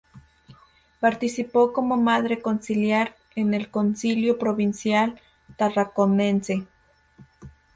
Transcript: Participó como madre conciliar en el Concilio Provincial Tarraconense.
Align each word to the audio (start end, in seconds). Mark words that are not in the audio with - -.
Participó 0.99 1.73
como 1.73 1.95
madre 1.95 2.41
conciliar 2.41 3.15
en 3.35 3.53
el 3.53 3.69
Concilio 3.69 4.39
Provincial 4.39 5.21
Tarraconense. 5.57 6.65